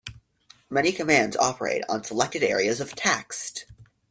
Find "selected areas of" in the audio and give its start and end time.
2.03-2.95